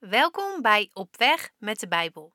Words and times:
Welkom 0.00 0.62
bij 0.62 0.90
Op 0.92 1.16
Weg 1.16 1.50
met 1.58 1.80
de 1.80 1.88
Bijbel. 1.88 2.34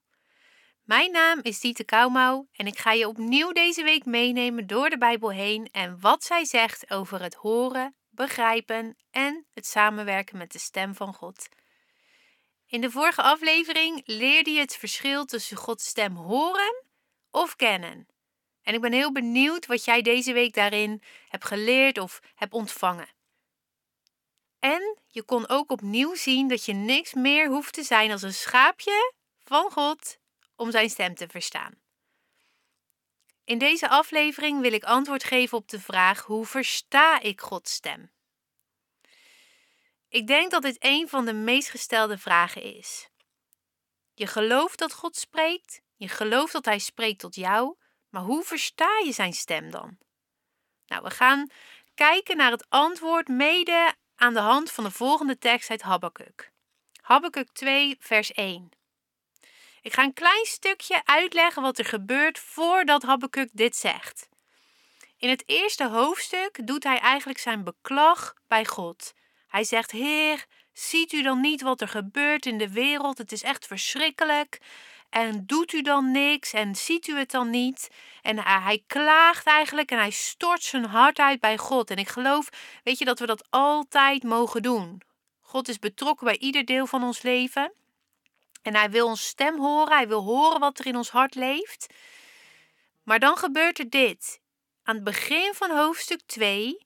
Mijn 0.84 1.12
naam 1.12 1.40
is 1.42 1.60
Diete 1.60 1.84
Kouwmouw 1.84 2.48
en 2.52 2.68
ik 2.68 2.78
ga 2.78 2.92
je 2.92 3.08
opnieuw 3.08 3.52
deze 3.52 3.84
week 3.84 4.06
meenemen 4.06 4.68
door 4.68 4.90
de 4.90 4.98
Bijbel 4.98 5.32
heen 5.32 5.70
en 5.72 6.00
wat 6.00 6.24
zij 6.24 6.46
zegt 6.46 6.90
over 6.92 7.22
het 7.22 7.34
horen, 7.34 7.96
begrijpen 8.10 8.98
en 9.12 9.46
het 9.54 9.66
samenwerken 9.66 10.38
met 10.38 10.52
de 10.52 10.60
stem 10.60 10.96
van 10.96 11.14
God. 11.14 11.48
In 12.68 12.82
de 12.82 12.92
vorige 12.92 13.22
aflevering 13.22 14.02
leerde 14.06 14.52
je 14.52 14.60
het 14.60 14.76
verschil 14.76 15.26
tussen 15.26 15.58
Gods 15.58 15.86
stem 15.86 16.16
horen 16.16 16.84
of 17.32 17.56
kennen. 17.56 18.08
En 18.62 18.74
ik 18.74 18.82
ben 18.82 18.94
heel 18.94 19.12
benieuwd 19.12 19.66
wat 19.66 19.86
jij 19.86 20.02
deze 20.02 20.34
week 20.34 20.54
daarin 20.54 21.02
hebt 21.28 21.46
geleerd 21.46 21.98
of 21.98 22.20
hebt 22.36 22.54
ontvangen. 22.54 23.15
En 24.66 24.98
je 25.08 25.24
kon 25.24 25.48
ook 25.48 25.72
opnieuw 25.72 26.16
zien 26.16 26.48
dat 26.48 26.66
je 26.66 26.74
niks 26.74 27.14
meer 27.14 27.48
hoeft 27.48 27.74
te 27.74 27.84
zijn 27.84 28.12
als 28.12 28.22
een 28.22 28.34
schaapje 28.34 29.14
van 29.44 29.72
God 29.72 30.18
om 30.56 30.72
zijn 30.72 30.90
stem 30.90 31.16
te 31.16 31.28
verstaan. 31.28 31.74
In 33.44 33.58
deze 33.58 33.90
aflevering 33.90 34.62
wil 34.62 34.74
ik 34.74 34.84
antwoord 34.84 35.24
geven 35.24 35.58
op 35.58 35.70
de 35.70 35.80
vraag: 35.80 36.22
hoe 36.22 36.46
versta 36.46 37.20
ik 37.20 37.42
Gods 37.42 37.72
stem? 37.72 38.12
Ik 40.10 40.28
denk 40.28 40.52
dat 40.52 40.62
dit 40.62 40.78
een 40.80 41.10
van 41.10 41.26
de 41.26 41.34
meest 41.34 41.70
gestelde 41.70 42.18
vragen 42.18 42.62
is. 42.62 43.10
Je 44.14 44.28
gelooft 44.28 44.80
dat 44.80 44.94
God 44.94 45.16
spreekt, 45.16 45.82
je 45.96 46.08
gelooft 46.08 46.54
dat 46.54 46.66
Hij 46.66 46.80
spreekt 46.80 47.20
tot 47.20 47.36
jou, 47.36 47.76
maar 48.10 48.22
hoe 48.22 48.44
versta 48.44 49.00
je 49.04 49.12
Zijn 49.12 49.34
stem 49.34 49.72
dan? 49.72 49.98
Nou, 50.86 51.04
we 51.04 51.10
gaan 51.10 51.50
kijken 51.94 52.38
naar 52.38 52.52
het 52.52 52.66
antwoord 52.70 53.28
mede 53.28 53.96
aan 54.16 54.34
de 54.34 54.40
hand 54.40 54.72
van 54.72 54.84
de 54.84 54.92
volgende 54.92 55.38
tekst 55.38 55.70
uit 55.70 55.82
Habakkuk. 55.82 56.52
Habakkuk 57.02 57.52
2, 57.54 57.96
vers 58.00 58.32
1. 58.32 58.70
Ik 59.82 59.94
ga 59.94 60.04
een 60.04 60.14
klein 60.14 60.46
stukje 60.46 61.02
uitleggen 61.06 61.62
wat 61.62 61.78
er 61.78 61.86
gebeurt 61.86 62.40
voordat 62.40 63.04
Habakkuk 63.04 63.50
dit 63.54 63.76
zegt. 63.76 64.30
In 65.18 65.30
het 65.30 65.44
eerste 65.46 65.88
hoofdstuk 65.88 66.68
doet 66.68 66.84
hij 66.84 67.00
eigenlijk 67.00 67.40
zijn 67.40 67.64
beklag 67.64 68.34
bij 68.48 68.66
God. 68.66 69.14
Hij 69.48 69.64
zegt: 69.64 69.92
Heer, 69.92 70.46
ziet 70.74 71.12
u 71.12 71.22
dan 71.22 71.42
niet 71.42 71.62
wat 71.62 71.82
er 71.82 71.88
gebeurt 71.88 72.46
in 72.46 72.58
de 72.58 72.72
wereld? 72.72 73.18
Het 73.18 73.32
is 73.32 73.44
echt 73.44 73.68
verschrikkelijk. 73.68 74.60
En 75.10 75.46
doet 75.46 75.74
u 75.74 75.82
dan 75.82 76.12
niks 76.12 76.54
en 76.54 76.76
ziet 76.76 77.08
u 77.08 77.18
het 77.18 77.32
dan 77.32 77.50
niet? 77.50 77.90
En 78.22 78.40
hij 78.40 78.84
klaagt 78.88 79.46
eigenlijk 79.46 79.92
en 79.92 79.98
hij 79.98 80.10
stort 80.10 80.64
zijn 80.64 80.86
hart 80.86 81.20
uit 81.20 81.40
bij 81.40 81.58
God. 81.58 81.90
En 81.90 81.98
ik 81.98 82.08
geloof, 82.08 82.50
weet 82.84 82.98
je, 82.98 83.06
dat 83.06 83.20
we 83.20 83.26
dat 83.26 83.48
altijd 83.50 84.24
mogen 84.24 84.62
doen. 84.62 85.02
God 85.42 85.68
is 85.68 85.80
betrokken 85.80 86.26
bij 86.26 86.38
ieder 86.38 86.66
deel 86.66 86.88
van 86.88 87.04
ons 87.04 87.22
leven. 87.22 87.74
En 88.62 88.76
hij 88.76 88.90
wil 88.90 89.08
ons 89.08 89.28
stem 89.28 89.60
horen, 89.60 89.98
hij 89.98 90.08
wil 90.08 90.24
horen 90.24 90.60
wat 90.60 90.80
er 90.80 90.86
in 90.86 90.96
ons 90.96 91.10
hart 91.10 91.36
leeft. 91.36 91.94
Maar 93.04 93.20
dan 93.20 93.38
gebeurt 93.38 93.80
er 93.80 93.90
dit. 93.90 94.40
Aan 94.84 94.96
het 94.96 95.04
begin 95.04 95.54
van 95.54 95.72
hoofdstuk 95.72 96.22
2, 96.26 96.86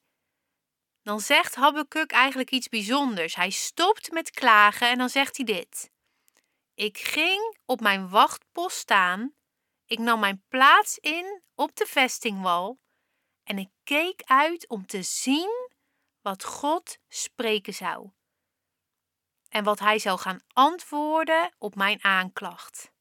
dan 1.03 1.19
zegt 1.19 1.55
Habakkuk 1.55 2.11
eigenlijk 2.11 2.51
iets 2.51 2.69
bijzonders. 2.69 3.35
Hij 3.35 3.49
stopt 3.49 4.11
met 4.11 4.31
klagen 4.31 4.89
en 4.89 4.97
dan 4.97 5.09
zegt 5.09 5.37
hij 5.37 5.45
dit. 5.45 5.89
Ik 6.79 6.97
ging 6.97 7.57
op 7.65 7.79
mijn 7.79 8.09
wachtpost 8.09 8.77
staan, 8.77 9.35
ik 9.85 9.99
nam 9.99 10.19
mijn 10.19 10.43
plaats 10.47 10.97
in 10.97 11.43
op 11.55 11.75
de 11.75 11.85
vestingwal 11.85 12.79
en 13.43 13.57
ik 13.57 13.69
keek 13.83 14.21
uit 14.25 14.67
om 14.67 14.85
te 14.85 15.03
zien 15.03 15.69
wat 16.21 16.43
God 16.43 16.97
spreken 17.07 17.73
zou 17.73 18.11
en 19.49 19.63
wat 19.63 19.79
hij 19.79 19.99
zou 19.99 20.19
gaan 20.19 20.39
antwoorden 20.47 21.55
op 21.57 21.75
mijn 21.75 22.03
aanklacht. 22.03 22.91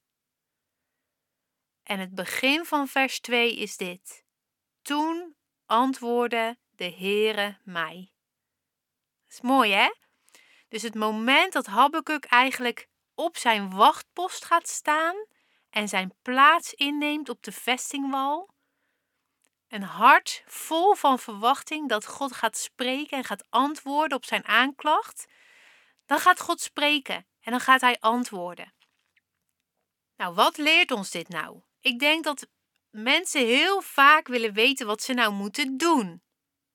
En 1.83 1.99
het 1.99 2.15
begin 2.15 2.65
van 2.65 2.89
vers 2.89 3.21
2 3.21 3.57
is 3.57 3.77
dit. 3.77 4.25
Toen 4.83 5.37
antwoordde 5.67 6.59
de 6.71 6.91
Heere 6.91 7.59
mij. 7.65 8.13
Dat 9.25 9.33
is 9.33 9.41
mooi 9.41 9.73
hè? 9.73 9.95
Dus 10.69 10.83
het 10.83 10.95
moment 10.95 11.53
dat 11.53 11.67
Habakkuk 11.67 12.25
eigenlijk 12.25 12.88
op 13.19 13.37
zijn 13.37 13.75
wachtpost 13.75 14.45
gaat 14.45 14.69
staan 14.69 15.27
en 15.71 15.89
zijn 15.89 16.15
plaats 16.23 16.75
inneemt 16.75 17.29
op 17.29 17.43
de 17.43 17.53
vestingwal. 17.53 18.51
Een 19.69 19.83
hart 19.83 20.43
vol 20.47 20.95
van 20.95 21.19
verwachting 21.19 21.89
dat 21.89 22.07
God 22.07 22.33
gaat 22.33 22.57
spreken 22.57 23.19
en 23.19 23.25
gaat 23.25 23.47
antwoorden 23.51 24.17
op 24.17 24.25
zijn 24.25 24.45
aanklacht. 24.45 25.27
Dan 26.07 26.19
gaat 26.19 26.41
God 26.41 26.61
spreken 26.61 27.27
en 27.41 27.51
dan 27.51 27.61
gaat 27.61 27.81
hij 27.81 27.97
antwoorden. 28.01 28.75
Nou, 30.17 30.35
wat 30.35 30.57
leert 30.57 30.91
ons 30.91 31.11
dit 31.11 31.29
nou? 31.29 31.61
Ik 31.81 31.99
denk 31.99 32.25
dat 32.25 32.47
mensen 32.91 33.47
heel 33.47 33.83
vaak 33.83 34.29
willen 34.29 34.53
weten 34.53 34.87
wat 34.87 35.03
ze 35.03 35.13
nou 35.13 35.33
moeten 35.33 35.77
doen. 35.77 36.23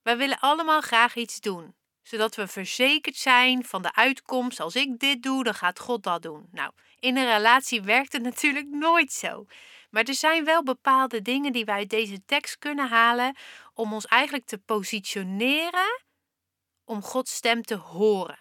Wij 0.01 0.17
willen 0.17 0.39
allemaal 0.39 0.81
graag 0.81 1.15
iets 1.15 1.39
doen 1.39 1.75
zodat 2.03 2.35
we 2.35 2.47
verzekerd 2.47 3.15
zijn 3.15 3.65
van 3.65 3.81
de 3.81 3.93
uitkomst. 3.95 4.59
Als 4.59 4.75
ik 4.75 4.99
dit 4.99 5.23
doe, 5.23 5.43
dan 5.43 5.53
gaat 5.53 5.79
God 5.79 6.03
dat 6.03 6.21
doen. 6.21 6.47
Nou, 6.51 6.71
in 6.99 7.17
een 7.17 7.33
relatie 7.33 7.81
werkt 7.81 8.13
het 8.13 8.21
natuurlijk 8.31 8.67
nooit 8.67 9.11
zo. 9.11 9.45
Maar 9.89 10.03
er 10.03 10.13
zijn 10.13 10.45
wel 10.45 10.63
bepaalde 10.63 11.21
dingen 11.21 11.53
die 11.53 11.65
wij 11.65 11.75
uit 11.75 11.89
deze 11.89 12.25
tekst 12.25 12.57
kunnen 12.57 12.89
halen 12.89 13.35
om 13.73 13.93
ons 13.93 14.05
eigenlijk 14.05 14.45
te 14.45 14.57
positioneren 14.57 16.03
om 16.83 17.01
Gods 17.01 17.35
stem 17.35 17.61
te 17.61 17.75
horen. 17.75 18.39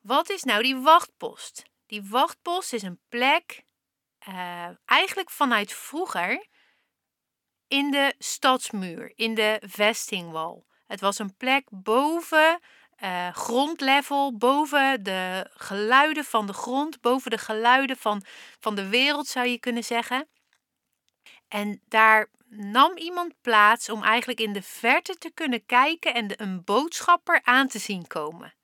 Wat 0.00 0.30
is 0.30 0.42
nou 0.42 0.62
die 0.62 0.76
wachtpost? 0.76 1.62
Die 1.86 2.04
wachtpost 2.04 2.72
is 2.72 2.82
een 2.82 3.00
plek, 3.08 3.64
uh, 4.28 4.68
eigenlijk 4.84 5.30
vanuit 5.30 5.72
vroeger, 5.72 6.46
in 7.68 7.90
de 7.90 8.14
stadsmuur, 8.18 9.12
in 9.14 9.34
de 9.34 9.62
vestingwal. 9.64 10.66
Het 10.86 11.00
was 11.00 11.18
een 11.18 11.36
plek 11.36 11.64
boven 11.70 12.60
uh, 13.02 13.28
grondlevel, 13.28 14.36
boven 14.36 15.02
de 15.02 15.50
geluiden 15.54 16.24
van 16.24 16.46
de 16.46 16.52
grond, 16.52 17.00
boven 17.00 17.30
de 17.30 17.38
geluiden 17.38 17.96
van, 17.96 18.24
van 18.60 18.74
de 18.74 18.88
wereld 18.88 19.26
zou 19.26 19.46
je 19.46 19.58
kunnen 19.58 19.84
zeggen. 19.84 20.28
En 21.48 21.82
daar 21.88 22.30
nam 22.48 22.96
iemand 22.96 23.34
plaats 23.40 23.88
om 23.88 24.02
eigenlijk 24.02 24.40
in 24.40 24.52
de 24.52 24.62
verte 24.62 25.14
te 25.18 25.30
kunnen 25.34 25.66
kijken 25.66 26.14
en 26.14 26.42
een 26.42 26.64
boodschapper 26.64 27.40
aan 27.42 27.68
te 27.68 27.78
zien 27.78 28.06
komen. 28.06 28.54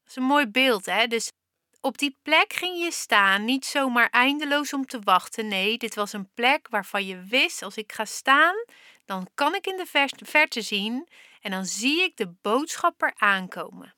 Dat 0.00 0.08
is 0.08 0.16
een 0.16 0.22
mooi 0.22 0.46
beeld, 0.46 0.86
hè? 0.86 1.06
Dus 1.06 1.32
op 1.80 1.98
die 1.98 2.18
plek 2.22 2.52
ging 2.52 2.84
je 2.84 2.92
staan, 2.92 3.44
niet 3.44 3.66
zomaar 3.66 4.08
eindeloos 4.10 4.72
om 4.72 4.86
te 4.86 5.00
wachten. 5.00 5.48
Nee, 5.48 5.78
dit 5.78 5.94
was 5.94 6.12
een 6.12 6.30
plek 6.34 6.68
waarvan 6.68 7.06
je 7.06 7.22
wist: 7.22 7.62
als 7.62 7.76
ik 7.76 7.92
ga 7.92 8.04
staan, 8.04 8.64
dan 9.08 9.28
kan 9.34 9.54
ik 9.54 9.66
in 9.66 9.76
de 9.76 10.06
verte 10.24 10.62
zien 10.62 11.08
en 11.40 11.50
dan 11.50 11.66
zie 11.66 12.02
ik 12.02 12.16
de 12.16 12.28
boodschapper 12.28 13.14
aankomen. 13.16 13.94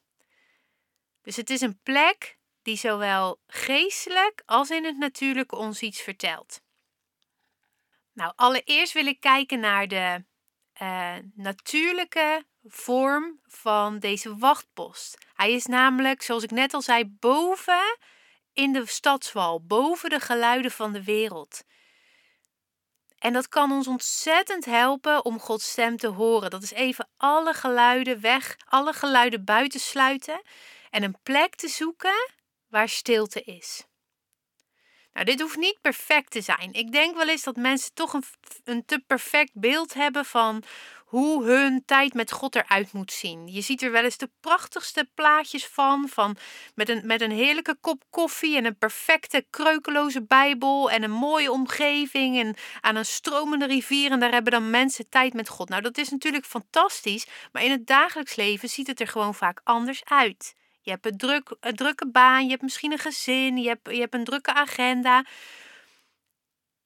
Dus 1.22 1.36
het 1.36 1.50
is 1.50 1.60
een 1.60 1.80
plek 1.82 2.38
die 2.62 2.76
zowel 2.76 3.40
geestelijk 3.46 4.42
als 4.46 4.70
in 4.70 4.84
het 4.84 4.98
natuurlijke 4.98 5.56
ons 5.56 5.80
iets 5.82 6.00
vertelt. 6.00 6.60
Nou, 8.12 8.32
allereerst 8.36 8.92
wil 8.92 9.06
ik 9.06 9.20
kijken 9.20 9.60
naar 9.60 9.88
de 9.88 10.24
uh, 10.82 11.16
natuurlijke 11.34 12.44
vorm 12.62 13.40
van 13.42 13.98
deze 13.98 14.36
wachtpost. 14.36 15.18
Hij 15.34 15.52
is 15.52 15.66
namelijk, 15.66 16.22
zoals 16.22 16.42
ik 16.42 16.50
net 16.50 16.74
al 16.74 16.82
zei, 16.82 17.04
boven 17.04 17.98
in 18.52 18.72
de 18.72 18.86
stadswal, 18.86 19.64
boven 19.64 20.10
de 20.10 20.20
geluiden 20.20 20.70
van 20.70 20.92
de 20.92 21.04
wereld. 21.04 21.62
En 23.20 23.32
dat 23.32 23.48
kan 23.48 23.72
ons 23.72 23.86
ontzettend 23.86 24.64
helpen 24.64 25.24
om 25.24 25.40
Gods 25.40 25.70
stem 25.70 25.96
te 25.96 26.06
horen. 26.06 26.50
Dat 26.50 26.62
is 26.62 26.72
even 26.72 27.08
alle 27.16 27.54
geluiden 27.54 28.20
weg, 28.20 28.56
alle 28.64 28.92
geluiden 28.92 29.44
buiten 29.44 29.80
sluiten 29.80 30.42
en 30.90 31.02
een 31.02 31.18
plek 31.22 31.54
te 31.54 31.68
zoeken 31.68 32.30
waar 32.68 32.88
stilte 32.88 33.42
is. 33.42 33.84
Nou, 35.12 35.24
dit 35.26 35.40
hoeft 35.40 35.56
niet 35.56 35.78
perfect 35.80 36.30
te 36.30 36.40
zijn. 36.40 36.72
Ik 36.72 36.92
denk 36.92 37.16
wel 37.16 37.28
eens 37.28 37.42
dat 37.42 37.56
mensen 37.56 37.94
toch 37.94 38.12
een, 38.12 38.24
een 38.64 38.84
te 38.84 39.02
perfect 39.06 39.50
beeld 39.54 39.94
hebben 39.94 40.24
van 40.24 40.62
hoe 41.10 41.44
hun 41.44 41.82
tijd 41.86 42.14
met 42.14 42.32
God 42.32 42.54
eruit 42.56 42.92
moet 42.92 43.12
zien. 43.12 43.46
Je 43.46 43.60
ziet 43.60 43.82
er 43.82 43.90
wel 43.90 44.04
eens 44.04 44.16
de 44.16 44.30
prachtigste 44.40 45.08
plaatjes 45.14 45.66
van, 45.66 46.08
van 46.08 46.36
met, 46.74 46.88
een, 46.88 47.02
met 47.04 47.20
een 47.20 47.30
heerlijke 47.30 47.76
kop 47.80 48.02
koffie 48.10 48.56
en 48.56 48.64
een 48.64 48.78
perfecte 48.78 49.46
kreukeloze 49.50 50.22
Bijbel 50.22 50.90
en 50.90 51.02
een 51.02 51.10
mooie 51.10 51.52
omgeving 51.52 52.38
en 52.38 52.54
aan 52.80 52.96
een 52.96 53.04
stromende 53.04 53.66
rivier 53.66 54.10
en 54.10 54.20
daar 54.20 54.32
hebben 54.32 54.52
dan 54.52 54.70
mensen 54.70 55.08
tijd 55.08 55.32
met 55.32 55.48
God. 55.48 55.68
Nou, 55.68 55.82
dat 55.82 55.98
is 55.98 56.08
natuurlijk 56.08 56.44
fantastisch, 56.44 57.26
maar 57.52 57.64
in 57.64 57.70
het 57.70 57.86
dagelijks 57.86 58.36
leven 58.36 58.68
ziet 58.68 58.86
het 58.86 59.00
er 59.00 59.08
gewoon 59.08 59.34
vaak 59.34 59.60
anders 59.64 60.04
uit. 60.04 60.54
Je 60.80 60.90
hebt 60.90 61.06
een, 61.06 61.16
druk, 61.16 61.56
een 61.60 61.76
drukke 61.76 62.06
baan, 62.08 62.44
je 62.44 62.50
hebt 62.50 62.62
misschien 62.62 62.92
een 62.92 62.98
gezin, 62.98 63.56
je 63.56 63.68
hebt, 63.68 63.90
je 63.90 64.00
hebt 64.00 64.14
een 64.14 64.24
drukke 64.24 64.54
agenda. 64.54 65.24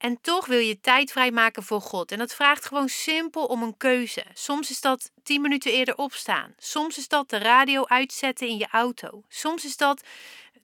En 0.05 0.21
toch 0.21 0.47
wil 0.47 0.59
je 0.59 0.81
tijd 0.81 1.13
vrijmaken 1.13 1.63
voor 1.63 1.81
God. 1.81 2.13
En 2.13 2.19
dat 2.19 2.35
vraagt 2.35 2.65
gewoon 2.65 2.89
simpel 2.89 3.47
om 3.47 3.63
een 3.63 3.77
keuze. 3.77 4.25
Soms 4.35 4.71
is 4.71 4.81
dat 4.81 5.11
10 5.23 5.41
minuten 5.41 5.73
eerder 5.73 5.97
opstaan. 5.97 6.55
Soms 6.59 6.99
is 6.99 7.09
dat 7.09 7.31
de 7.31 7.39
radio 7.39 7.85
uitzetten 7.87 8.49
in 8.49 8.57
je 8.57 8.69
auto. 8.71 9.23
Soms 9.29 9.65
is 9.65 9.77
dat 9.77 10.03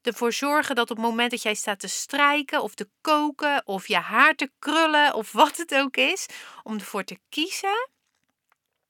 ervoor 0.03 0.33
zorgen 0.33 0.75
dat 0.75 0.91
op 0.91 0.97
het 0.97 1.07
moment 1.07 1.31
dat 1.31 1.43
jij 1.43 1.55
staat 1.55 1.81
te 1.81 1.89
strijken 1.89 2.63
of 2.63 2.75
te 2.75 2.89
koken 3.01 3.67
of 3.67 3.89
je 3.89 3.97
haar 3.97 4.35
te 4.35 4.51
krullen 4.59 5.15
of 5.15 5.33
wat 5.43 5.57
het 5.57 5.75
ook 5.75 5.97
is, 5.97 6.27
om 6.63 6.75
ervoor 6.75 7.05
te 7.05 7.19
kiezen 7.29 7.89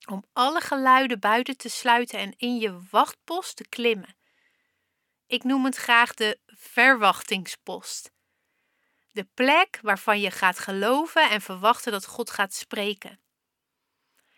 om 0.06 0.24
alle 0.32 0.60
geluiden 0.60 1.20
buiten 1.20 1.56
te 1.56 1.68
sluiten 1.68 2.18
en 2.18 2.34
in 2.36 2.58
je 2.58 2.78
wachtpost 2.90 3.56
te 3.56 3.68
klimmen. 3.68 4.16
Ik 5.26 5.44
noem 5.44 5.64
het 5.64 5.76
graag 5.76 6.14
de 6.14 6.38
verwachtingspost. 6.46 8.10
De 9.12 9.28
plek 9.34 9.78
waarvan 9.82 10.20
je 10.20 10.30
gaat 10.30 10.58
geloven 10.58 11.30
en 11.30 11.40
verwachten 11.40 11.92
dat 11.92 12.06
God 12.06 12.30
gaat 12.30 12.54
spreken. 12.54 13.20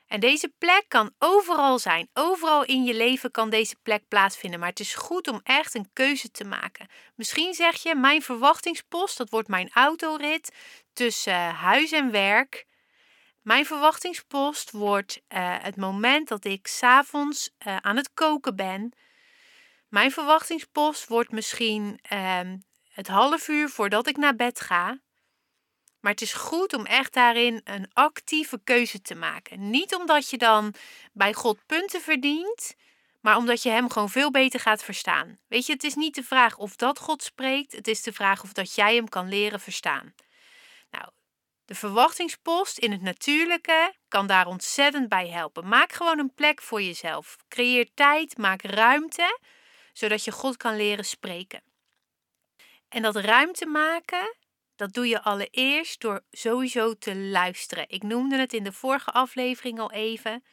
En 0.06 0.20
deze 0.20 0.54
plek 0.58 0.84
kan 0.88 1.14
overal 1.18 1.78
zijn. 1.78 2.08
Overal 2.12 2.64
in 2.64 2.84
je 2.84 2.94
leven 2.94 3.30
kan 3.30 3.50
deze 3.50 3.76
plek 3.82 4.08
plaatsvinden. 4.08 4.60
Maar 4.60 4.68
het 4.68 4.80
is 4.80 4.94
goed 4.94 5.28
om 5.28 5.40
echt 5.42 5.74
een 5.74 5.90
keuze 5.92 6.30
te 6.30 6.44
maken. 6.44 6.88
Misschien 7.14 7.54
zeg 7.54 7.82
je: 7.82 7.94
Mijn 7.94 8.22
verwachtingspost, 8.22 9.18
dat 9.18 9.30
wordt 9.30 9.48
mijn 9.48 9.70
autorit 9.72 10.54
tussen 10.92 11.54
huis 11.54 11.92
en 11.92 12.10
werk. 12.10 12.66
Mijn 13.42 13.66
verwachtingspost 13.66 14.70
wordt 14.70 15.20
uh, 15.28 15.56
het 15.58 15.76
moment 15.76 16.28
dat 16.28 16.44
ik 16.44 16.66
s'avonds 16.66 17.50
uh, 17.66 17.76
aan 17.76 17.96
het 17.96 18.10
koken 18.14 18.56
ben. 18.56 18.92
Mijn 19.88 20.10
verwachtingspost 20.10 21.08
wordt 21.08 21.30
misschien 21.30 22.00
uh, 22.12 22.40
het 22.92 23.08
half 23.08 23.48
uur 23.48 23.68
voordat 23.68 24.06
ik 24.06 24.16
naar 24.16 24.36
bed 24.36 24.60
ga. 24.60 25.00
Maar 26.00 26.12
het 26.12 26.20
is 26.20 26.32
goed 26.32 26.74
om 26.74 26.86
echt 26.86 27.12
daarin 27.12 27.60
een 27.64 27.90
actieve 27.92 28.60
keuze 28.64 29.00
te 29.00 29.14
maken. 29.14 29.70
Niet 29.70 29.94
omdat 29.94 30.30
je 30.30 30.38
dan 30.38 30.74
bij 31.12 31.32
God 31.32 31.66
punten 31.66 32.00
verdient, 32.00 32.74
maar 33.20 33.36
omdat 33.36 33.62
je 33.62 33.70
Hem 33.70 33.90
gewoon 33.90 34.10
veel 34.10 34.30
beter 34.30 34.60
gaat 34.60 34.84
verstaan. 34.84 35.38
Weet 35.48 35.66
je, 35.66 35.72
het 35.72 35.84
is 35.84 35.94
niet 35.94 36.14
de 36.14 36.22
vraag 36.22 36.56
of 36.56 36.76
dat 36.76 36.98
God 36.98 37.22
spreekt, 37.22 37.72
het 37.72 37.88
is 37.88 38.02
de 38.02 38.12
vraag 38.12 38.42
of 38.42 38.52
dat 38.52 38.74
jij 38.74 38.94
Hem 38.94 39.08
kan 39.08 39.28
leren 39.28 39.60
verstaan. 39.60 40.14
Nou, 40.90 41.08
de 41.64 41.74
verwachtingspost 41.74 42.78
in 42.78 42.92
het 42.92 43.02
natuurlijke 43.02 43.94
kan 44.08 44.26
daar 44.26 44.46
ontzettend 44.46 45.08
bij 45.08 45.28
helpen. 45.28 45.68
Maak 45.68 45.92
gewoon 45.92 46.18
een 46.18 46.34
plek 46.34 46.62
voor 46.62 46.82
jezelf. 46.82 47.36
Creëer 47.48 47.88
tijd, 47.94 48.38
maak 48.38 48.62
ruimte, 48.62 49.38
zodat 49.92 50.24
je 50.24 50.30
God 50.30 50.56
kan 50.56 50.76
leren 50.76 51.04
spreken. 51.04 51.62
En 52.92 53.02
dat 53.02 53.16
ruimte 53.16 53.66
maken, 53.66 54.36
dat 54.76 54.92
doe 54.92 55.08
je 55.08 55.22
allereerst 55.22 56.00
door 56.00 56.24
sowieso 56.30 56.94
te 56.94 57.16
luisteren. 57.16 57.88
Ik 57.88 58.02
noemde 58.02 58.38
het 58.38 58.52
in 58.52 58.64
de 58.64 58.72
vorige 58.72 59.10
aflevering 59.10 59.78
al 59.78 59.92
even. 59.92 60.44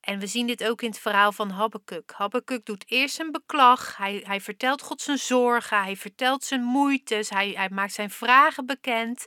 En 0.00 0.18
we 0.18 0.26
zien 0.26 0.46
dit 0.46 0.64
ook 0.64 0.82
in 0.82 0.88
het 0.88 0.98
verhaal 0.98 1.32
van 1.32 1.50
Habakkuk. 1.50 2.12
Habakkuk 2.16 2.64
doet 2.64 2.84
eerst 2.90 3.20
een 3.20 3.32
beklag. 3.32 3.96
Hij, 3.96 4.22
hij 4.26 4.40
vertelt 4.40 4.82
God 4.82 5.00
zijn 5.00 5.18
zorgen. 5.18 5.82
Hij 5.82 5.96
vertelt 5.96 6.44
zijn 6.44 6.62
moeites. 6.62 7.30
Hij, 7.30 7.50
hij 7.50 7.68
maakt 7.70 7.92
zijn 7.92 8.10
vragen 8.10 8.66
bekend. 8.66 9.26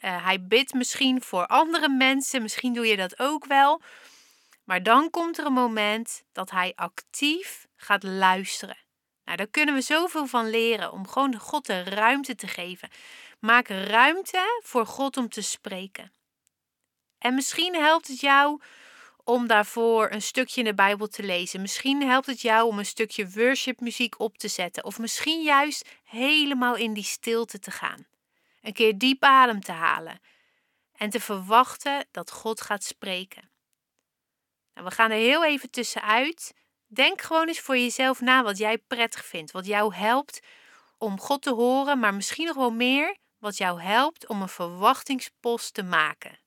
Uh, 0.00 0.24
hij 0.24 0.46
bidt 0.46 0.74
misschien 0.74 1.22
voor 1.22 1.46
andere 1.46 1.88
mensen. 1.88 2.42
Misschien 2.42 2.72
doe 2.72 2.86
je 2.86 2.96
dat 2.96 3.18
ook 3.18 3.46
wel. 3.46 3.82
Maar 4.64 4.82
dan 4.82 5.10
komt 5.10 5.38
er 5.38 5.46
een 5.46 5.52
moment 5.52 6.22
dat 6.32 6.50
hij 6.50 6.72
actief 6.74 7.66
gaat 7.76 8.02
luisteren. 8.02 8.85
Nou, 9.26 9.38
daar 9.38 9.46
kunnen 9.46 9.74
we 9.74 9.80
zoveel 9.80 10.26
van 10.26 10.50
leren 10.50 10.92
om 10.92 11.08
gewoon 11.08 11.38
God 11.38 11.66
de 11.66 11.82
ruimte 11.82 12.34
te 12.34 12.46
geven. 12.46 12.88
Maak 13.40 13.68
ruimte 13.68 14.60
voor 14.62 14.86
God 14.86 15.16
om 15.16 15.28
te 15.28 15.42
spreken. 15.42 16.12
En 17.18 17.34
misschien 17.34 17.74
helpt 17.74 18.08
het 18.08 18.20
jou 18.20 18.60
om 19.24 19.46
daarvoor 19.46 20.10
een 20.10 20.22
stukje 20.22 20.60
in 20.60 20.66
de 20.66 20.74
Bijbel 20.74 21.06
te 21.06 21.22
lezen. 21.22 21.60
Misschien 21.60 22.02
helpt 22.02 22.26
het 22.26 22.40
jou 22.40 22.68
om 22.68 22.78
een 22.78 22.86
stukje 22.86 23.30
worshipmuziek 23.30 24.20
op 24.20 24.38
te 24.38 24.48
zetten. 24.48 24.84
Of 24.84 24.98
misschien 24.98 25.42
juist 25.42 25.88
helemaal 26.04 26.76
in 26.76 26.92
die 26.92 27.04
stilte 27.04 27.58
te 27.58 27.70
gaan. 27.70 28.06
Een 28.62 28.72
keer 28.72 28.98
diep 28.98 29.22
adem 29.22 29.60
te 29.60 29.72
halen. 29.72 30.20
En 30.92 31.10
te 31.10 31.20
verwachten 31.20 32.06
dat 32.10 32.30
God 32.30 32.60
gaat 32.60 32.84
spreken. 32.84 33.50
Nou, 34.74 34.86
we 34.86 34.94
gaan 34.94 35.10
er 35.10 35.16
heel 35.16 35.44
even 35.44 35.70
tussenuit. 35.70 36.54
Denk 36.86 37.20
gewoon 37.20 37.48
eens 37.48 37.60
voor 37.60 37.76
jezelf 37.76 38.20
na 38.20 38.42
wat 38.42 38.58
jij 38.58 38.78
prettig 38.78 39.24
vindt. 39.24 39.52
Wat 39.52 39.66
jou 39.66 39.94
helpt 39.94 40.40
om 40.98 41.20
God 41.20 41.42
te 41.42 41.52
horen, 41.52 41.98
maar 41.98 42.14
misschien 42.14 42.46
nog 42.46 42.56
wel 42.56 42.70
meer 42.70 43.16
wat 43.38 43.56
jou 43.56 43.82
helpt 43.82 44.26
om 44.26 44.42
een 44.42 44.48
verwachtingspost 44.48 45.74
te 45.74 45.82
maken. 45.82 46.38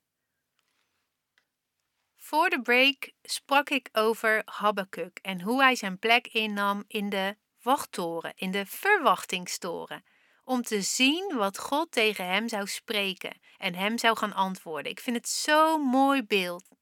Voor 2.15 2.50
de 2.50 2.62
break 2.62 3.12
sprak 3.21 3.69
ik 3.69 3.89
over 3.91 4.41
Habakkuk 4.45 5.19
en 5.21 5.41
hoe 5.41 5.62
hij 5.62 5.75
zijn 5.75 6.00
plek 6.00 6.27
innam 6.27 6.83
in 6.88 7.09
de 7.09 7.36
wachttoren, 7.62 8.33
in 8.36 8.51
de 8.51 8.65
verwachtingstoren, 8.65 10.03
om 10.44 10.62
te 10.62 10.81
zien 10.81 11.36
wat 11.36 11.57
God 11.57 11.91
tegen 11.91 12.25
hem 12.25 12.47
zou 12.50 12.68
spreken 12.68 13.39
en 13.57 13.75
hem 13.75 13.97
zou 13.97 14.18
gaan 14.18 14.33
antwoorden. 14.33 14.91
Ik 14.91 15.00
vind 15.00 15.15
het 15.15 15.30
zo'n 15.30 15.81
mooi 15.81 16.24
beeld. 16.24 16.78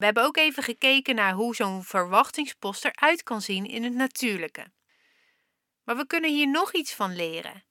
We 0.00 0.06
hebben 0.06 0.24
ook 0.24 0.36
even 0.36 0.62
gekeken 0.62 1.14
naar 1.14 1.32
hoe 1.32 1.54
zo'n 1.54 1.84
verwachtingspost 1.84 2.84
eruit 2.84 3.22
kan 3.22 3.42
zien 3.42 3.66
in 3.66 3.84
het 3.84 3.94
natuurlijke. 3.94 4.72
Maar 5.84 5.96
we 5.96 6.06
kunnen 6.06 6.30
hier 6.30 6.48
nog 6.48 6.72
iets 6.72 6.94
van 6.94 7.16
leren. 7.16 7.64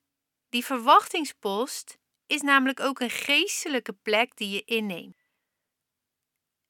Die 0.49 0.65
verwachtingspost 0.65 1.97
is 2.27 2.41
namelijk 2.41 2.79
ook 2.79 2.99
een 2.99 3.09
geestelijke 3.09 3.93
plek 3.93 4.35
die 4.35 4.49
je 4.49 4.63
inneemt. 4.63 5.17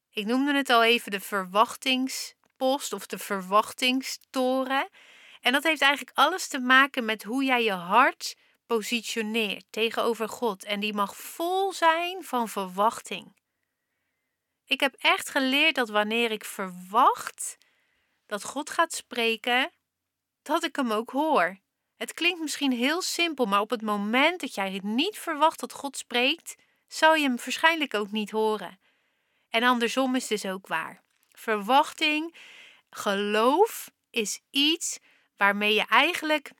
Ik 0.09 0.25
noemde 0.25 0.53
het 0.53 0.69
al 0.69 0.83
even 0.83 1.11
de 1.11 1.19
verwachtingspost 1.19 2.93
of 2.93 3.05
de 3.05 3.17
verwachtingstoren. 3.17 4.89
En 5.41 5.51
dat 5.51 5.63
heeft 5.63 5.81
eigenlijk 5.81 6.17
alles 6.17 6.47
te 6.47 6.59
maken 6.59 7.05
met 7.05 7.23
hoe 7.23 7.43
jij 7.43 7.63
je 7.63 7.71
hart 7.71 8.35
positioneert 8.65 9.65
tegenover 9.69 10.29
God. 10.29 10.63
En 10.63 10.79
die 10.79 10.93
mag 10.93 11.15
vol 11.15 11.73
zijn 11.73 12.23
van 12.23 12.49
verwachting. 12.49 13.38
Ik 14.69 14.79
heb 14.79 14.95
echt 14.99 15.29
geleerd 15.29 15.75
dat 15.75 15.89
wanneer 15.89 16.31
ik 16.31 16.45
verwacht 16.45 17.57
dat 18.25 18.43
God 18.43 18.69
gaat 18.69 18.93
spreken, 18.93 19.71
dat 20.41 20.63
ik 20.63 20.75
hem 20.75 20.91
ook 20.91 21.09
hoor. 21.09 21.59
Het 21.97 22.13
klinkt 22.13 22.41
misschien 22.41 22.71
heel 22.71 23.01
simpel, 23.01 23.45
maar 23.45 23.59
op 23.59 23.69
het 23.69 23.81
moment 23.81 24.39
dat 24.39 24.55
jij 24.55 24.71
het 24.71 24.83
niet 24.83 25.17
verwacht 25.17 25.59
dat 25.59 25.73
God 25.73 25.97
spreekt, 25.97 26.55
zal 26.87 27.15
je 27.15 27.23
hem 27.23 27.35
waarschijnlijk 27.35 27.93
ook 27.93 28.11
niet 28.11 28.31
horen. 28.31 28.79
En 29.49 29.63
andersom 29.63 30.15
is 30.15 30.27
dus 30.27 30.45
ook 30.45 30.67
waar. 30.67 31.03
Verwachting, 31.31 32.35
geloof 32.89 33.91
is 34.09 34.41
iets 34.49 34.99
waarmee 35.37 35.73
je 35.73 35.85
eigenlijk 35.85 36.51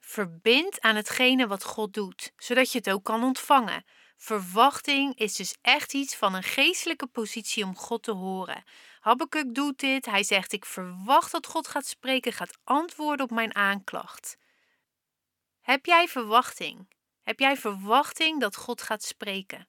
verbindt 0.00 0.80
aan 0.80 0.96
hetgene 0.96 1.46
wat 1.46 1.64
God 1.64 1.94
doet, 1.94 2.32
zodat 2.36 2.72
je 2.72 2.78
het 2.78 2.90
ook 2.90 3.04
kan 3.04 3.24
ontvangen. 3.24 3.84
Verwachting 4.16 5.18
is 5.18 5.34
dus 5.34 5.56
echt 5.62 5.94
iets 5.94 6.16
van 6.16 6.34
een 6.34 6.42
geestelijke 6.42 7.06
positie 7.06 7.64
om 7.64 7.76
God 7.76 8.02
te 8.02 8.12
horen. 8.12 8.64
Habakkuk 9.00 9.54
doet 9.54 9.78
dit. 9.78 10.06
Hij 10.06 10.22
zegt: 10.22 10.52
Ik 10.52 10.64
verwacht 10.64 11.32
dat 11.32 11.46
God 11.46 11.68
gaat 11.68 11.86
spreken, 11.86 12.32
gaat 12.32 12.58
antwoorden 12.64 13.24
op 13.26 13.30
mijn 13.30 13.54
aanklacht. 13.54 14.38
Heb 15.60 15.86
jij 15.86 16.08
verwachting? 16.08 16.88
Heb 17.22 17.38
jij 17.38 17.56
verwachting 17.56 18.40
dat 18.40 18.56
God 18.56 18.82
gaat 18.82 19.02
spreken? 19.02 19.68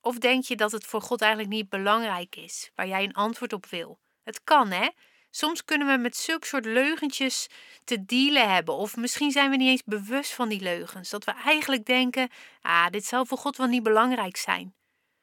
Of 0.00 0.18
denk 0.18 0.44
je 0.44 0.56
dat 0.56 0.72
het 0.72 0.84
voor 0.84 1.02
God 1.02 1.20
eigenlijk 1.20 1.52
niet 1.52 1.68
belangrijk 1.68 2.36
is, 2.36 2.70
waar 2.74 2.88
jij 2.88 3.04
een 3.04 3.14
antwoord 3.14 3.52
op 3.52 3.66
wil? 3.66 4.00
Het 4.22 4.44
kan, 4.44 4.70
hè? 4.70 4.88
Soms 5.36 5.64
kunnen 5.64 5.86
we 5.86 5.96
met 5.96 6.16
zulke 6.16 6.46
soort 6.46 6.64
leugentjes 6.64 7.46
te 7.84 8.04
dealen 8.04 8.50
hebben. 8.54 8.74
Of 8.74 8.96
misschien 8.96 9.30
zijn 9.30 9.50
we 9.50 9.56
niet 9.56 9.68
eens 9.68 9.82
bewust 9.84 10.32
van 10.32 10.48
die 10.48 10.60
leugens. 10.60 11.10
Dat 11.10 11.24
we 11.24 11.32
eigenlijk 11.44 11.84
denken: 11.84 12.28
ah, 12.60 12.86
dit 12.90 13.04
zal 13.04 13.26
voor 13.26 13.38
God 13.38 13.56
wel 13.56 13.66
niet 13.66 13.82
belangrijk 13.82 14.36
zijn. 14.36 14.74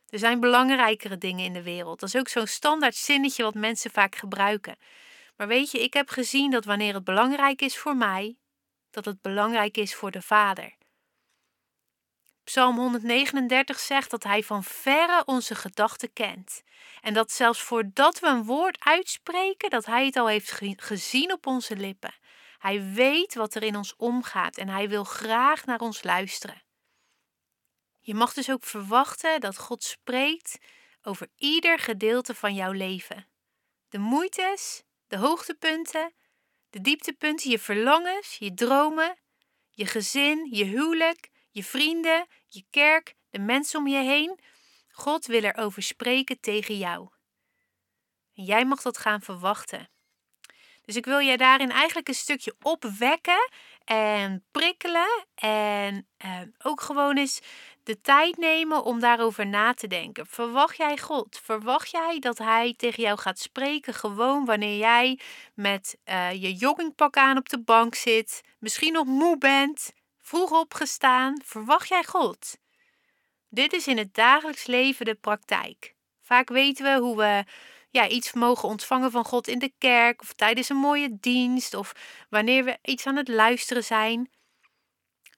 Er 0.08 0.20
zijn 0.20 0.39
belangrijkere 0.39 1.17
dingen 1.17 1.46
in 1.46 1.53
de 1.53 1.63
wereld. 1.63 2.00
Dat 2.00 2.10
is 2.10 2.20
ook 2.20 2.27
zo'n 2.27 2.48
standaard 2.48 2.96
zinnetje 2.96 3.43
wat 3.43 3.53
mensen 3.53 3.91
vaak 3.91 4.15
gebruiken. 4.15 4.75
Maar 5.36 5.48
weet 5.48 5.72
je, 5.72 5.84
ik 5.84 5.93
heb 5.93 6.10
gezien 6.10 6.51
dat 6.51 6.65
wanneer 6.65 6.93
het 6.93 7.03
belangrijk 7.03 7.62
is 7.62 7.77
voor 7.77 7.96
mij, 7.96 8.38
dat 8.91 9.05
het 9.05 9.22
belangrijk 9.22 9.77
is 9.77 9.96
voor 9.96 10.12
de 10.12 10.22
Vader. 10.22 10.75
Psalm 12.43 12.77
139 12.77 13.79
zegt 13.79 14.12
dat 14.12 14.23
Hij 14.23 14.43
van 14.43 14.63
verre 14.63 15.23
onze 15.25 15.55
gedachten 15.55 16.13
kent. 16.13 16.63
En 17.01 17.13
dat 17.13 17.31
zelfs 17.31 17.62
voordat 17.62 18.19
we 18.19 18.27
een 18.27 18.43
woord 18.43 18.77
uitspreken, 18.79 19.69
dat 19.69 19.85
Hij 19.85 20.05
het 20.05 20.15
al 20.15 20.27
heeft 20.27 20.62
gezien 20.75 21.31
op 21.31 21.47
onze 21.47 21.75
lippen. 21.75 22.13
Hij 22.57 22.83
weet 22.93 23.35
wat 23.35 23.55
er 23.55 23.63
in 23.63 23.75
ons 23.75 23.95
omgaat 23.95 24.57
en 24.57 24.69
Hij 24.69 24.89
wil 24.89 25.03
graag 25.03 25.65
naar 25.65 25.79
ons 25.79 26.03
luisteren. 26.03 26.62
Je 28.00 28.13
mag 28.13 28.33
dus 28.33 28.51
ook 28.51 28.63
verwachten 28.63 29.39
dat 29.39 29.57
God 29.57 29.83
spreekt 29.83 30.57
over 31.01 31.27
ieder 31.35 31.79
gedeelte 31.79 32.35
van 32.35 32.55
jouw 32.55 32.71
leven. 32.71 33.27
De 33.89 33.97
moeites, 33.97 34.83
de 35.07 35.17
hoogtepunten, 35.17 36.13
de 36.69 36.81
dieptepunten, 36.81 37.50
je 37.50 37.59
verlangens, 37.59 38.38
je 38.38 38.53
dromen, 38.53 39.17
je 39.69 39.85
gezin, 39.85 40.47
je 40.51 40.63
huwelijk, 40.63 41.29
je 41.53 41.63
vrienden, 41.63 42.27
je 42.48 42.63
kerk, 42.69 43.15
de 43.29 43.39
mensen 43.39 43.79
om 43.79 43.88
je 43.88 44.03
heen. 44.03 44.39
God 44.91 45.25
wil 45.25 45.43
erover 45.43 45.83
spreken 45.83 46.39
tegen 46.39 46.77
jou. 46.77 47.10
En 48.36 48.43
jij 48.43 48.65
mag 48.65 48.81
dat 48.81 48.98
gaan 48.98 49.22
verwachten. 49.22 49.89
Dus 50.86 50.95
ik 50.95 51.05
wil 51.05 51.19
je 51.19 51.38
daarin 51.38 51.72
eigenlijk 51.72 52.07
een 52.07 52.13
stukje 52.13 52.55
opwekken 52.62 53.50
en 53.83 54.45
prikkelen. 54.51 55.25
En 55.36 56.07
eh, 56.17 56.39
ook 56.62 56.81
gewoon 56.81 57.17
eens 57.17 57.41
de 57.83 58.01
tijd 58.01 58.38
nemen 58.38 58.83
om 58.83 59.00
daarover 59.00 59.48
na 59.48 59.74
te 59.74 59.88
denken. 59.88 60.27
Verwacht 60.27 60.77
jij 60.77 60.98
God? 60.98 61.39
Verwacht 61.43 61.91
jij 61.91 62.19
dat 62.19 62.38
Hij 62.38 62.74
tegen 62.77 63.03
jou 63.03 63.19
gaat 63.19 63.39
spreken 63.39 63.93
gewoon 63.93 64.45
wanneer 64.45 64.77
jij 64.77 65.19
met 65.53 65.98
uh, 66.05 66.31
je 66.31 66.53
joggingpak 66.53 67.17
aan 67.17 67.38
op 67.38 67.50
de 67.50 67.62
bank 67.62 67.95
zit, 67.95 68.41
misschien 68.60 68.93
nog 68.93 69.05
moe 69.05 69.38
bent, 69.38 69.93
vroeg 70.24 70.51
opgestaan? 70.51 71.42
Verwacht 71.46 71.88
jij 71.88 72.03
God? 72.03 72.58
Dit 73.50 73.74
is 73.74 73.88
in 73.88 73.98
het 73.98 74.13
dagelijks 74.13 74.65
leven 74.65 75.06
de 75.06 75.15
praktijk. 75.15 75.96
Vaak 76.22 76.50
weten 76.50 76.86
we 76.86 77.06
hoe 77.06 77.18
we 77.18 77.44
ja, 77.89 78.08
iets 78.08 78.34
mogen 78.34 78.70
ontvangen 78.70 79.12
van 79.12 79.25
God 79.25 79.48
in 79.48 79.60
de 79.60 79.74
kerk 79.77 80.22
of 80.22 80.34
tijdens 80.34 80.70
een 80.70 80.75
mooie 80.75 81.18
dienst 81.20 81.74
of 81.74 81.94
wanneer 82.30 82.63
we 82.63 82.77
iets 82.82 83.08
aan 83.08 83.15
het 83.15 83.27
luisteren 83.27 83.84
zijn. 83.84 84.32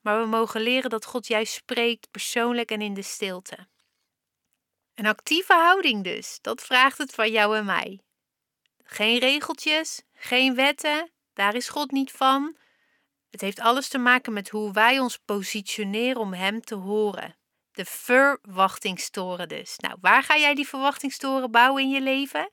Maar 0.01 0.19
we 0.19 0.25
mogen 0.25 0.61
leren 0.61 0.89
dat 0.89 1.05
God 1.05 1.27
juist 1.27 1.53
spreekt 1.53 2.11
persoonlijk 2.11 2.71
en 2.71 2.81
in 2.81 2.93
de 2.93 3.01
stilte. 3.01 3.67
Een 4.93 5.05
actieve 5.05 5.53
houding 5.53 6.03
dus, 6.03 6.37
dat 6.41 6.61
vraagt 6.61 6.97
het 6.97 7.13
van 7.13 7.31
jou 7.31 7.57
en 7.57 7.65
mij. 7.65 7.99
Geen 8.83 9.19
regeltjes, 9.19 10.01
geen 10.13 10.55
wetten, 10.55 11.11
daar 11.33 11.55
is 11.55 11.69
God 11.69 11.91
niet 11.91 12.11
van. 12.11 12.55
Het 13.35 13.43
heeft 13.43 13.59
alles 13.59 13.87
te 13.87 13.97
maken 13.97 14.33
met 14.33 14.49
hoe 14.49 14.71
wij 14.71 14.99
ons 14.99 15.17
positioneren 15.17 16.21
om 16.21 16.33
Hem 16.33 16.61
te 16.61 16.75
horen. 16.75 17.35
De 17.71 17.85
verwachtingstoren 17.85 19.47
dus. 19.47 19.77
Nou, 19.77 19.97
waar 20.01 20.23
ga 20.23 20.37
jij 20.37 20.55
die 20.55 20.67
verwachtingstoren 20.67 21.51
bouwen 21.51 21.83
in 21.83 21.89
je 21.89 22.01
leven? 22.01 22.49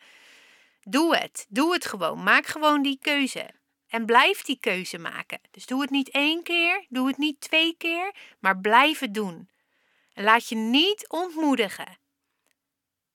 Doe 0.81 1.17
het. 1.17 1.47
Doe 1.49 1.73
het 1.73 1.87
gewoon. 1.87 2.23
Maak 2.23 2.47
gewoon 2.47 2.83
die 2.83 2.99
keuze. 3.01 3.51
En 3.89 4.07
blijf 4.07 4.43
die 4.43 4.59
keuze 4.61 4.99
maken. 4.99 5.41
Dus 5.51 5.67
doe 5.67 5.81
het 5.81 5.91
niet 5.91 6.11
één 6.11 6.43
keer, 6.43 6.87
doe 6.89 7.07
het 7.09 7.19
niet 7.19 7.41
twee 7.41 7.75
keer, 7.79 8.15
maar 8.41 8.59
blijf 8.59 8.99
het 8.99 9.15
doen. 9.15 9.51
En 10.13 10.25
laat 10.25 10.49
je 10.49 10.57
niet 10.57 11.09
ontmoedigen. 11.09 11.99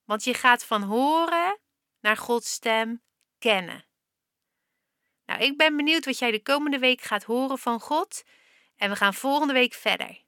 Want 0.06 0.24
je 0.24 0.34
gaat 0.34 0.66
van 0.66 0.82
horen 0.84 1.60
naar 2.00 2.18
Gods 2.18 2.52
stem 2.52 3.02
kennen. 3.40 3.87
Nou, 5.38 5.50
ik 5.50 5.58
ben 5.58 5.78
benieuwd 5.78 6.06
wat 6.06 6.20
jij 6.20 6.32
de 6.32 6.42
komende 6.42 6.80
week 6.80 7.02
gaat 7.02 7.24
horen 7.24 7.58
van 7.58 7.80
God. 7.80 8.24
En 8.78 8.90
we 8.90 8.96
gaan 8.96 9.14
volgende 9.14 9.54
week 9.54 9.74
verder. 9.74 10.22